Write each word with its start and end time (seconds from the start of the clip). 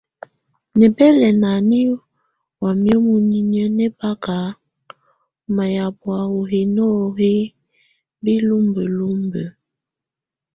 Nɛbɛlɛna 0.77 1.49
nɛ 1.69 1.79
wamɛ 2.61 2.91
muninyə 3.05 3.63
nɛbaka 3.77 4.35
ɔ 4.53 4.55
mayabɔa 5.55 6.17
ɔ 6.37 6.39
hino 6.51 6.85
hɛ 7.17 7.31
bilumbəlúmbə́. 8.23 9.47